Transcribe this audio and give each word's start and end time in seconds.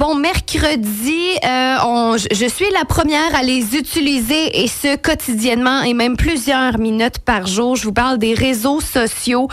bon 0.00 0.14
mercredi. 0.14 1.36
Euh, 1.44 2.16
je 2.32 2.46
suis 2.48 2.64
la 2.72 2.86
première 2.86 3.34
à 3.34 3.42
les 3.42 3.76
utiliser 3.76 4.62
et 4.62 4.66
ce 4.66 4.96
quotidiennement 4.96 5.82
et 5.82 5.92
même 5.92 6.16
plusieurs 6.16 6.78
minutes 6.78 7.18
par 7.18 7.46
jour. 7.46 7.76
Je 7.76 7.84
vous 7.84 7.92
parle 7.92 8.16
des 8.16 8.32
réseaux 8.32 8.80
sociaux. 8.80 9.48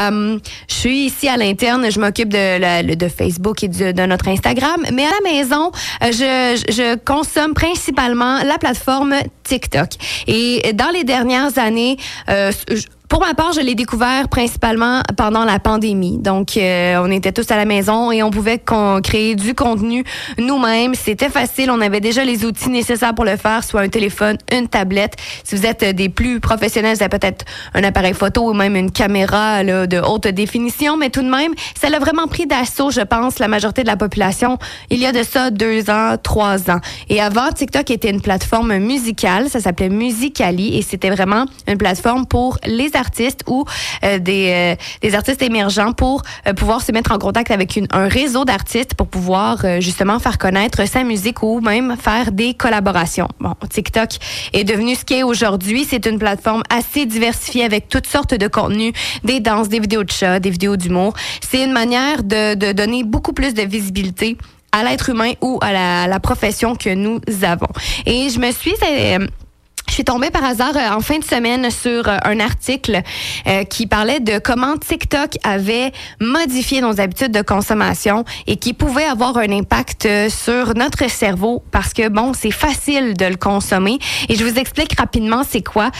Euh, 0.00 0.40
je 0.68 0.74
suis 0.74 1.04
ici 1.06 1.28
à 1.28 1.36
l'interne, 1.36 1.88
je 1.88 2.00
m'occupe 2.00 2.30
de, 2.30 2.94
de 2.94 3.08
Facebook 3.08 3.62
et 3.62 3.68
de, 3.68 4.06
notre 4.06 4.26
Instagram, 4.26 4.82
mais 4.92 5.04
à 5.04 5.10
la 5.10 5.30
maison, 5.32 5.70
euh, 6.02 6.10
je, 6.10 6.72
je 6.72 6.96
consomme 6.96 7.54
principalement 7.54 8.42
la 8.42 8.58
plateforme 8.58 9.14
TikTok. 9.44 9.90
Et 10.26 10.72
dans 10.72 10.90
les 10.90 11.04
dernières 11.04 11.56
années, 11.58 11.96
pour 13.12 13.20
ma 13.20 13.34
part, 13.34 13.52
je 13.52 13.60
l'ai 13.60 13.74
découvert 13.74 14.26
principalement 14.30 15.02
pendant 15.18 15.44
la 15.44 15.58
pandémie. 15.58 16.16
Donc, 16.16 16.56
euh, 16.56 16.96
on 17.04 17.10
était 17.10 17.30
tous 17.30 17.50
à 17.50 17.56
la 17.56 17.66
maison 17.66 18.10
et 18.10 18.22
on 18.22 18.30
pouvait 18.30 18.58
créer 19.02 19.34
du 19.34 19.54
contenu 19.54 20.02
nous-mêmes. 20.38 20.94
C'était 20.94 21.28
facile. 21.28 21.70
On 21.70 21.82
avait 21.82 22.00
déjà 22.00 22.24
les 22.24 22.46
outils 22.46 22.70
nécessaires 22.70 23.14
pour 23.14 23.26
le 23.26 23.36
faire, 23.36 23.64
soit 23.64 23.82
un 23.82 23.90
téléphone, 23.90 24.38
une 24.50 24.66
tablette. 24.66 25.16
Si 25.44 25.54
vous 25.54 25.66
êtes 25.66 25.84
des 25.84 26.08
plus 26.08 26.40
professionnels, 26.40 26.96
vous 26.96 27.02
avez 27.02 27.10
peut-être 27.10 27.44
un 27.74 27.84
appareil 27.84 28.14
photo 28.14 28.48
ou 28.48 28.54
même 28.54 28.76
une 28.76 28.90
caméra 28.90 29.62
là, 29.62 29.86
de 29.86 29.98
haute 29.98 30.28
définition. 30.28 30.96
Mais 30.96 31.10
tout 31.10 31.22
de 31.22 31.28
même, 31.28 31.52
ça 31.78 31.90
l'a 31.90 31.98
vraiment 31.98 32.28
pris 32.28 32.46
d'assaut, 32.46 32.90
je 32.90 33.02
pense, 33.02 33.38
la 33.40 33.48
majorité 33.48 33.82
de 33.82 33.88
la 33.88 33.98
population. 33.98 34.56
Il 34.88 34.98
y 34.98 35.04
a 35.04 35.12
de 35.12 35.22
ça 35.22 35.50
deux 35.50 35.90
ans, 35.90 36.16
trois 36.16 36.70
ans. 36.70 36.80
Et 37.10 37.20
avant, 37.20 37.50
TikTok 37.50 37.90
était 37.90 38.08
une 38.08 38.22
plateforme 38.22 38.78
musicale. 38.78 39.50
Ça 39.50 39.60
s'appelait 39.60 39.90
Musicali 39.90 40.78
et 40.78 40.80
c'était 40.80 41.10
vraiment 41.10 41.44
une 41.68 41.76
plateforme 41.76 42.24
pour 42.24 42.56
les 42.64 42.96
artistes 43.06 43.42
ou 43.46 43.64
euh, 44.04 44.18
des, 44.18 44.44
euh, 44.50 44.74
des 45.00 45.14
artistes 45.14 45.42
émergents 45.42 45.92
pour 45.92 46.22
euh, 46.46 46.54
pouvoir 46.54 46.80
se 46.82 46.92
mettre 46.92 47.12
en 47.12 47.18
contact 47.18 47.50
avec 47.50 47.78
un 47.90 48.08
réseau 48.08 48.44
d'artistes 48.44 48.94
pour 48.94 49.08
pouvoir 49.08 49.56
justement 49.80 50.18
faire 50.18 50.38
connaître 50.38 50.86
sa 50.86 51.02
musique 51.04 51.42
ou 51.42 51.60
même 51.60 51.96
faire 51.96 52.32
des 52.32 52.54
collaborations. 52.54 53.28
Bon, 53.40 53.54
TikTok 53.68 54.10
est 54.52 54.64
devenu 54.64 54.94
ce 54.94 55.04
qu'est 55.04 55.22
aujourd'hui. 55.22 55.86
C'est 55.88 56.06
une 56.06 56.18
plateforme 56.18 56.62
assez 56.70 57.06
diversifiée 57.06 57.64
avec 57.64 57.88
toutes 57.88 58.06
sortes 58.06 58.34
de 58.34 58.48
contenus, 58.48 58.92
des 59.24 59.40
danses, 59.40 59.68
des 59.68 59.80
vidéos 59.80 60.04
de 60.04 60.10
chats, 60.10 60.38
des 60.40 60.50
vidéos 60.50 60.76
d'humour. 60.76 61.14
C'est 61.40 61.62
une 61.64 61.72
manière 61.72 62.22
de, 62.22 62.72
donner 62.72 63.04
beaucoup 63.04 63.32
plus 63.32 63.54
de 63.54 63.62
visibilité 63.62 64.36
à 64.72 64.84
l'être 64.84 65.10
humain 65.10 65.32
ou 65.40 65.58
à 65.60 65.72
la, 66.06 66.20
profession 66.20 66.74
que 66.76 66.92
nous 66.94 67.20
avons. 67.42 67.72
Et 68.06 68.30
je 68.30 68.38
me 68.38 68.50
suis 68.52 68.74
je 69.92 69.96
suis 69.96 70.04
tombée 70.04 70.30
par 70.30 70.42
hasard 70.42 70.74
euh, 70.74 70.96
en 70.96 71.00
fin 71.00 71.18
de 71.18 71.24
semaine 71.24 71.70
sur 71.70 72.08
euh, 72.08 72.16
un 72.24 72.40
article 72.40 73.02
euh, 73.46 73.64
qui 73.64 73.86
parlait 73.86 74.20
de 74.20 74.38
comment 74.38 74.78
TikTok 74.78 75.36
avait 75.44 75.92
modifié 76.18 76.80
nos 76.80 76.98
habitudes 76.98 77.30
de 77.30 77.42
consommation 77.42 78.24
et 78.46 78.56
qui 78.56 78.72
pouvait 78.72 79.04
avoir 79.04 79.36
un 79.36 79.50
impact 79.52 80.08
sur 80.30 80.74
notre 80.76 81.10
cerveau 81.10 81.62
parce 81.72 81.92
que 81.92 82.08
bon, 82.08 82.32
c'est 82.32 82.52
facile 82.52 83.12
de 83.18 83.26
le 83.26 83.36
consommer 83.36 83.98
et 84.30 84.34
je 84.34 84.42
vous 84.46 84.58
explique 84.58 84.98
rapidement 84.98 85.42
c'est 85.46 85.60
quoi. 85.60 85.90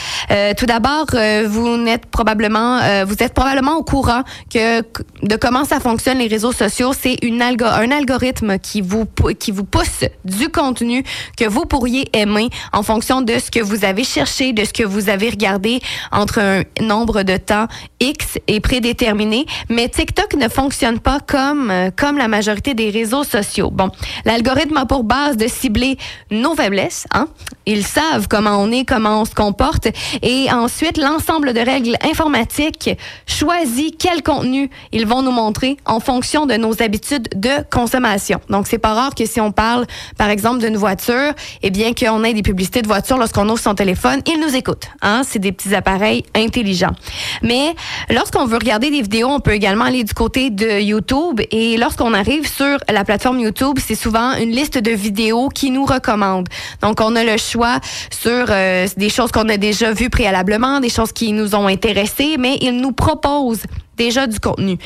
tout 0.56 0.64
d'abord, 0.64 1.06
vous 1.46 1.76
n'êtes 1.76 2.06
probablement 2.06 2.80
vous 3.04 3.16
êtes 3.20 3.34
probablement 3.34 3.76
au 3.76 3.84
courant 3.84 4.22
que 4.52 4.80
de 4.80 5.36
comment 5.36 5.64
ça 5.64 5.80
fonctionne 5.80 6.18
les 6.18 6.28
réseaux 6.28 6.52
sociaux, 6.52 6.92
c'est 6.98 7.18
algo 7.42 7.66
un 7.66 7.90
algorithme 7.90 8.58
qui 8.58 8.80
vous 8.80 9.04
qui 9.38 9.50
vous 9.50 9.64
pousse 9.64 10.04
du 10.24 10.48
contenu 10.48 11.04
que 11.36 11.46
vous 11.46 11.66
pourriez 11.66 12.08
aimer 12.16 12.48
en 12.72 12.82
fonction 12.82 13.20
de 13.20 13.38
ce 13.38 13.50
que 13.50 13.60
vous 13.60 13.81
vous 13.82 13.88
avez 13.88 14.04
cherché, 14.04 14.52
de 14.52 14.64
ce 14.64 14.72
que 14.72 14.84
vous 14.84 15.08
avez 15.08 15.28
regardé 15.30 15.80
entre 16.12 16.38
un 16.38 16.62
nombre 16.80 17.24
de 17.24 17.36
temps 17.36 17.66
X 17.98 18.38
et 18.46 18.60
prédéterminé. 18.60 19.44
Mais 19.68 19.88
TikTok 19.88 20.34
ne 20.34 20.48
fonctionne 20.48 21.00
pas 21.00 21.18
comme, 21.18 21.70
euh, 21.70 21.90
comme 21.96 22.16
la 22.16 22.28
majorité 22.28 22.74
des 22.74 22.90
réseaux 22.90 23.24
sociaux. 23.24 23.70
Bon, 23.72 23.90
l'algorithme 24.24 24.76
a 24.76 24.86
pour 24.86 25.02
base 25.02 25.36
de 25.36 25.48
cibler 25.48 25.96
nos 26.30 26.54
faiblesses. 26.54 27.06
Hein? 27.12 27.26
Ils 27.66 27.84
savent 27.84 28.28
comment 28.28 28.56
on 28.56 28.70
est, 28.70 28.84
comment 28.84 29.22
on 29.22 29.24
se 29.24 29.34
comporte. 29.34 29.88
Et 30.22 30.50
ensuite, 30.52 30.96
l'ensemble 30.96 31.52
de 31.52 31.60
règles 31.60 31.96
informatiques 32.08 32.90
choisit 33.26 33.96
quel 33.98 34.22
contenu 34.22 34.70
ils 34.92 35.06
vont 35.06 35.22
nous 35.22 35.32
montrer 35.32 35.76
en 35.86 35.98
fonction 35.98 36.46
de 36.46 36.54
nos 36.54 36.82
habitudes 36.82 37.28
de 37.34 37.64
consommation. 37.70 38.40
Donc, 38.48 38.68
c'est 38.68 38.78
pas 38.78 38.94
rare 38.94 39.14
que 39.14 39.26
si 39.26 39.40
on 39.40 39.50
parle, 39.50 39.86
par 40.18 40.28
exemple, 40.28 40.60
d'une 40.60 40.76
voiture, 40.76 41.32
eh 41.62 41.70
bien, 41.70 41.92
qu'on 41.94 42.22
ait 42.22 42.34
des 42.34 42.42
publicités 42.42 42.82
de 42.82 42.88
voiture 42.88 43.18
lorsqu'on 43.18 43.48
son 43.62 43.74
téléphone, 43.74 44.20
il 44.26 44.40
nous 44.40 44.54
écoute. 44.54 44.88
Hein? 45.00 45.22
C'est 45.26 45.38
des 45.38 45.52
petits 45.52 45.74
appareils 45.74 46.24
intelligents. 46.34 46.94
Mais 47.42 47.74
lorsqu'on 48.10 48.44
veut 48.44 48.58
regarder 48.58 48.90
des 48.90 49.02
vidéos, 49.02 49.28
on 49.28 49.40
peut 49.40 49.52
également 49.52 49.84
aller 49.84 50.04
du 50.04 50.14
côté 50.14 50.50
de 50.50 50.80
YouTube. 50.80 51.40
Et 51.50 51.76
lorsqu'on 51.76 52.12
arrive 52.12 52.46
sur 52.46 52.78
la 52.88 53.04
plateforme 53.04 53.40
YouTube, 53.40 53.78
c'est 53.78 53.94
souvent 53.94 54.34
une 54.34 54.50
liste 54.50 54.78
de 54.78 54.90
vidéos 54.90 55.48
qui 55.48 55.70
nous 55.70 55.84
recommande. 55.84 56.48
Donc, 56.82 57.00
on 57.00 57.14
a 57.16 57.24
le 57.24 57.36
choix 57.36 57.78
sur 58.10 58.46
euh, 58.50 58.86
des 58.96 59.08
choses 59.08 59.32
qu'on 59.32 59.48
a 59.48 59.56
déjà 59.56 59.92
vues 59.92 60.10
préalablement, 60.10 60.80
des 60.80 60.88
choses 60.88 61.12
qui 61.12 61.32
nous 61.32 61.54
ont 61.54 61.66
intéressés, 61.66 62.36
mais 62.38 62.58
il 62.60 62.76
nous 62.78 62.92
propose 62.92 63.60
déjà 63.96 64.26
du 64.26 64.40
contenu. 64.40 64.78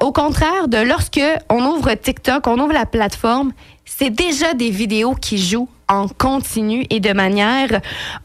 Au 0.00 0.12
contraire 0.12 0.66
de 0.66 0.78
lorsque 0.78 1.20
on 1.48 1.64
ouvre 1.64 1.94
TikTok, 1.94 2.46
on 2.46 2.58
ouvre 2.58 2.72
la 2.72 2.86
plateforme, 2.86 3.52
c'est 3.84 4.10
déjà 4.10 4.54
des 4.54 4.70
vidéos 4.70 5.14
qui 5.14 5.38
jouent 5.38 5.68
en 5.88 6.08
continu 6.08 6.86
et 6.90 7.00
de 7.00 7.12
manière 7.12 7.80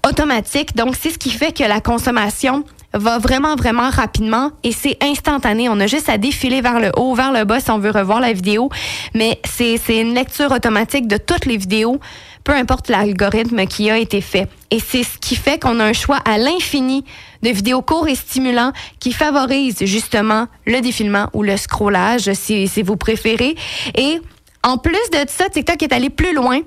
automatique. 0.07 0.75
Donc, 0.75 0.95
c'est 0.99 1.11
ce 1.11 1.17
qui 1.17 1.31
fait 1.31 1.55
que 1.55 1.63
la 1.63 1.81
consommation 1.81 2.63
va 2.93 3.17
vraiment, 3.17 3.55
vraiment 3.55 3.89
rapidement 3.89 4.51
et 4.63 4.71
c'est 4.71 4.97
instantané. 5.01 5.67
On 5.69 5.79
a 5.79 5.87
juste 5.87 6.09
à 6.09 6.17
défiler 6.17 6.61
vers 6.61 6.79
le 6.79 6.91
haut, 6.95 7.15
vers 7.15 7.31
le 7.31 7.43
bas 7.43 7.59
si 7.59 7.71
on 7.71 7.79
veut 7.79 7.91
revoir 7.91 8.19
la 8.19 8.33
vidéo. 8.33 8.69
Mais 9.13 9.39
c'est 9.45 9.79
une 9.89 10.13
lecture 10.13 10.51
automatique 10.51 11.07
de 11.07 11.17
toutes 11.17 11.45
les 11.45 11.57
vidéos, 11.57 11.99
peu 12.43 12.53
importe 12.53 12.89
l'algorithme 12.89 13.65
qui 13.65 13.89
a 13.89 13.97
été 13.97 14.21
fait. 14.21 14.47
Et 14.69 14.79
c'est 14.79 15.03
ce 15.03 15.17
qui 15.17 15.35
fait 15.35 15.59
qu'on 15.59 15.79
a 15.79 15.85
un 15.85 15.93
choix 15.93 16.19
à 16.25 16.37
l'infini 16.37 17.03
de 17.41 17.49
vidéos 17.49 17.81
courts 17.81 18.07
et 18.07 18.15
stimulants 18.15 18.73
qui 18.99 19.11
favorisent 19.11 19.83
justement 19.85 20.47
le 20.65 20.79
défilement 20.81 21.29
ou 21.33 21.43
le 21.43 21.57
scrollage, 21.57 22.31
si, 22.33 22.67
si 22.67 22.83
vous 22.83 22.95
préférez. 22.95 23.55
Et 23.95 24.19
en 24.63 24.77
plus 24.77 25.09
de 25.11 25.25
ça, 25.27 25.49
TikTok 25.49 25.81
est 25.81 25.93
allé 25.93 26.09
plus 26.09 26.33
loin 26.33 26.59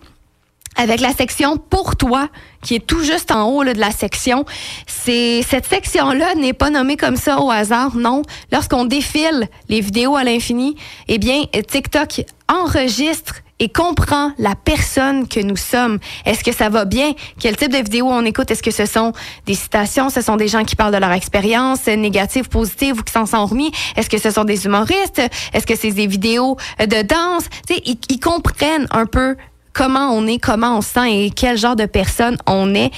avec 0.77 1.01
la 1.01 1.13
section 1.13 1.57
pour 1.57 1.97
toi 1.97 2.29
qui 2.63 2.75
est 2.75 2.87
tout 2.87 3.03
juste 3.03 3.31
en 3.31 3.49
haut 3.49 3.63
là, 3.63 3.75
de 3.75 3.81
la 3.81 3.91
section. 3.91 4.45
C'est 4.87 5.43
cette 5.43 5.67
section-là 5.67 6.35
n'est 6.35 6.53
pas 6.53 6.71
nommée 6.71 6.97
comme 6.97 7.17
ça 7.17 7.41
au 7.41 7.51
hasard, 7.51 7.97
non. 7.97 8.23
Lorsqu'on 8.53 8.85
défile 8.85 9.49
les 9.69 9.81
vidéos 9.81 10.17
à 10.17 10.25
l'infini, 10.25 10.77
eh 11.09 11.19
bien 11.19 11.45
TikTok 11.53 12.25
enregistre 12.49 13.37
et 13.59 13.71
comprend 13.71 14.33
la 14.37 14.55
personne 14.55 15.27
que 15.27 15.41
nous 15.41 15.57
sommes. 15.57 15.99
Est-ce 16.27 16.45
que 16.45 16.53
ça 16.53 16.69
va 16.69 16.85
bien? 16.85 17.13
Quel 17.41 17.57
type 17.57 17.73
de 17.73 17.79
vidéo 17.79 18.07
on 18.11 18.25
écoute? 18.25 18.51
Est-ce 18.51 18.63
que 18.63 18.71
ce 18.71 18.85
sont 18.85 19.13
des 19.47 19.55
citations? 19.55 20.11
Ce 20.11 20.21
sont 20.21 20.37
des 20.37 20.49
gens 20.49 20.65
qui 20.65 20.77
parlent 20.77 20.93
de 20.93 20.99
leur 20.99 21.13
expérience 21.13 21.87
négative, 21.87 22.49
positive 22.51 22.99
ou 22.99 23.03
qui 23.03 23.13
s'en 23.13 23.25
sont 23.25 23.47
remis? 23.47 23.71
Est-ce 23.97 24.11
que 24.11 24.19
ce 24.19 24.31
sont 24.31 24.45
des 24.45 24.67
humoristes? 24.67 25.23
Est-ce 25.55 25.67
que 25.67 25.75
c'est 25.75 25.93
des 25.93 26.07
vidéos 26.07 26.59
de 26.79 27.01
danse? 27.03 27.45
Tu 27.67 27.75
sais, 27.75 27.83
ils 28.11 28.21
comprennent 28.21 28.89
un 28.91 29.07
peu 29.07 29.37
comment 29.77 30.11
on 30.13 30.27
est, 30.27 30.39
comment 30.39 30.79
on 30.79 30.81
se 30.81 30.91
sent 30.91 31.13
et 31.13 31.31
quel 31.31 31.59
genre 31.59 31.77
de 31.77 31.87
personne 31.87 32.37
on 32.47 32.75
est, 32.75 32.91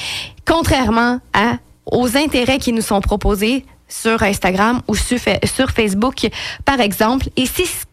contrairement 0.47 1.21
aux 1.87 2.17
intérêts 2.17 2.59
qui 2.59 2.73
nous 2.73 2.83
sont 2.83 3.01
proposés 3.01 3.65
sur 3.89 4.23
Instagram 4.23 4.83
ou 4.87 4.95
sur, 4.95 5.19
Facebook, 5.71 6.29
par 6.65 6.81
exemple. 6.81 7.29
Et, 7.37 7.45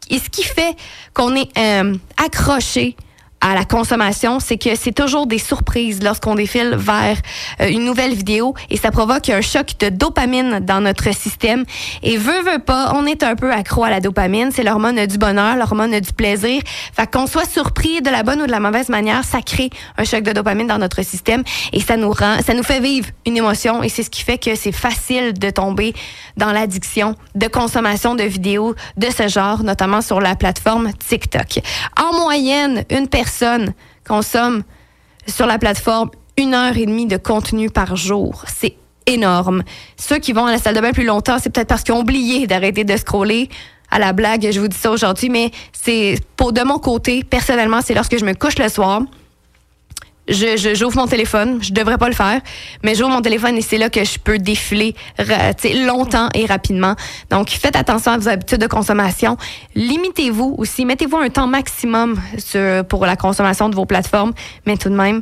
et 0.09 0.19
ce 0.19 0.29
qui 0.29 0.43
fait 0.43 0.75
qu'on 1.13 1.35
est 1.35 1.49
euh, 1.57 1.95
accroché 2.23 2.95
à 3.41 3.53
la 3.53 3.63
consommation, 3.63 4.39
c'est 4.39 4.57
que 4.57 4.75
c'est 4.75 4.91
toujours 4.91 5.27
des 5.27 5.37
surprises 5.37 6.01
lorsqu'on 6.01 6.35
défile 6.35 6.75
vers 6.75 7.17
euh, 7.61 7.67
une 7.67 7.85
nouvelle 7.85 8.13
vidéo 8.13 8.55
et 8.69 8.77
ça 8.77 8.89
provoque 8.89 9.29
un 9.29 9.41
choc 9.41 9.73
de 9.79 9.89
dopamine 9.89 10.59
dans 10.61 10.81
notre 10.81 11.13
système. 11.13 11.63
Et 12.01 12.17
veut, 12.17 12.41
veut 12.41 12.59
pas, 12.59 12.93
on 12.95 13.05
est 13.05 13.21
un 13.23 13.35
peu 13.35 13.51
accro 13.51 13.83
à 13.83 13.89
la 13.89 13.99
dopamine. 13.99 14.49
C'est 14.51 14.63
l'hormone 14.63 15.05
du 15.05 15.17
bonheur, 15.17 15.57
l'hormone 15.57 15.99
du 15.99 16.13
plaisir. 16.13 16.61
Fait 16.93 17.11
qu'on 17.11 17.27
soit 17.27 17.47
surpris 17.47 18.01
de 18.01 18.09
la 18.09 18.23
bonne 18.23 18.41
ou 18.41 18.47
de 18.47 18.51
la 18.51 18.59
mauvaise 18.59 18.89
manière, 18.89 19.23
ça 19.23 19.41
crée 19.41 19.69
un 19.97 20.05
choc 20.05 20.23
de 20.23 20.31
dopamine 20.31 20.67
dans 20.67 20.79
notre 20.79 21.03
système 21.03 21.43
et 21.71 21.81
ça 21.81 21.97
nous 21.97 22.11
rend, 22.11 22.37
ça 22.45 22.53
nous 22.53 22.63
fait 22.63 22.79
vivre 22.79 23.09
une 23.27 23.37
émotion 23.37 23.83
et 23.83 23.89
c'est 23.89 24.03
ce 24.03 24.09
qui 24.09 24.23
fait 24.23 24.39
que 24.39 24.55
c'est 24.55 24.71
facile 24.71 25.33
de 25.33 25.49
tomber 25.51 25.93
dans 26.37 26.51
l'addiction 26.51 27.15
de 27.35 27.47
consommation 27.47 28.15
de 28.15 28.23
vidéos 28.23 28.73
de 28.97 29.07
ce 29.09 29.27
genre, 29.27 29.63
notamment 29.63 30.01
sur 30.01 30.19
la 30.19 30.35
plateforme 30.35 30.91
TikTok. 30.93 31.59
En 32.01 32.17
moyenne, 32.17 32.85
une 32.89 33.07
personne 33.07 33.24
personnes 33.25 33.73
consomment 34.07 34.63
sur 35.27 35.47
la 35.47 35.57
plateforme 35.57 36.11
une 36.37 36.53
heure 36.53 36.77
et 36.77 36.85
demie 36.85 37.07
de 37.07 37.17
contenu 37.17 37.69
par 37.69 37.95
jour. 37.95 38.43
C'est 38.47 38.75
énorme. 39.07 39.63
Ceux 39.97 40.19
qui 40.19 40.31
vont 40.31 40.45
à 40.45 40.51
la 40.51 40.59
salle 40.59 40.75
de 40.75 40.81
bain 40.81 40.91
plus 40.91 41.05
longtemps, 41.05 41.37
c'est 41.39 41.49
peut-être 41.49 41.67
parce 41.67 41.83
qu'ils 41.83 41.95
ont 41.95 42.01
oublié 42.01 42.45
d'arrêter 42.45 42.83
de 42.83 42.97
scroller. 42.97 43.49
À 43.89 43.99
la 43.99 44.13
blague, 44.13 44.47
je 44.51 44.59
vous 44.59 44.67
dis 44.67 44.77
ça 44.77 44.91
aujourd'hui, 44.91 45.29
mais 45.29 45.51
c'est 45.71 46.15
pour 46.37 46.53
de 46.53 46.61
mon 46.61 46.77
côté, 46.77 47.23
personnellement, 47.23 47.81
c'est 47.83 47.93
lorsque 47.93 48.17
je 48.17 48.25
me 48.25 48.33
couche 48.33 48.59
le 48.59 48.69
soir, 48.69 49.01
je, 50.27 50.73
j'ouvre 50.75 50.97
mon 50.97 51.07
téléphone. 51.07 51.59
Je 51.61 51.73
devrais 51.73 51.97
pas 51.97 52.07
le 52.07 52.15
faire, 52.15 52.41
mais 52.83 52.95
j'ouvre 52.95 53.11
mon 53.11 53.21
téléphone 53.21 53.57
et 53.57 53.61
c'est 53.61 53.77
là 53.77 53.89
que 53.89 54.03
je 54.03 54.19
peux 54.19 54.37
défiler 54.37 54.95
longtemps 55.85 56.29
et 56.33 56.45
rapidement. 56.45 56.95
Donc, 57.29 57.49
faites 57.49 57.75
attention 57.75 58.11
à 58.11 58.17
vos 58.17 58.29
habitudes 58.29 58.61
de 58.61 58.67
consommation. 58.67 59.37
Limitez-vous 59.75 60.55
aussi. 60.57 60.85
Mettez-vous 60.85 61.17
un 61.17 61.29
temps 61.29 61.47
maximum 61.47 62.19
pour 62.89 63.05
la 63.05 63.15
consommation 63.15 63.69
de 63.69 63.75
vos 63.75 63.85
plateformes, 63.85 64.33
mais 64.65 64.77
tout 64.77 64.89
de 64.89 64.95
même, 64.95 65.21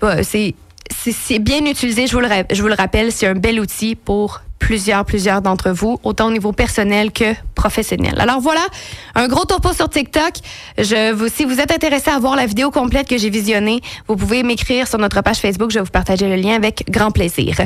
bah, 0.00 0.22
c'est 0.22 0.54
c'est 0.90 1.38
bien 1.38 1.64
utilisé, 1.66 2.06
je 2.06 2.14
vous 2.14 2.20
le, 2.20 2.28
je 2.50 2.62
vous 2.62 2.68
le 2.68 2.74
rappelle, 2.74 3.12
c'est 3.12 3.26
un 3.26 3.34
bel 3.34 3.60
outil 3.60 3.94
pour 3.94 4.40
plusieurs, 4.58 5.04
plusieurs 5.04 5.42
d'entre 5.42 5.70
vous, 5.70 5.98
autant 6.02 6.26
au 6.26 6.30
niveau 6.30 6.52
personnel 6.52 7.12
que 7.12 7.34
professionnel. 7.54 8.14
Alors 8.18 8.40
voilà, 8.40 8.66
un 9.14 9.28
gros 9.28 9.44
topo 9.44 9.72
sur 9.72 9.88
TikTok. 9.88 10.34
Je 10.76 11.12
vous, 11.12 11.28
si 11.28 11.44
vous 11.44 11.60
êtes 11.60 11.72
intéressé 11.72 12.10
à 12.10 12.18
voir 12.18 12.36
la 12.36 12.46
vidéo 12.46 12.70
complète 12.70 13.08
que 13.08 13.18
j'ai 13.18 13.30
visionnée, 13.30 13.80
vous 14.06 14.16
pouvez 14.16 14.42
m'écrire 14.42 14.86
sur 14.86 14.98
notre 14.98 15.22
page 15.22 15.38
Facebook. 15.38 15.70
Je 15.70 15.78
vais 15.78 15.84
vous 15.84 15.90
partager 15.90 16.28
le 16.28 16.36
lien 16.36 16.54
avec 16.54 16.84
grand 16.90 17.10
plaisir. 17.10 17.56